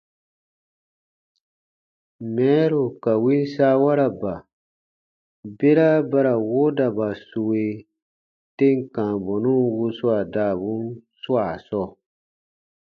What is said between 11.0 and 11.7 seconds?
swaa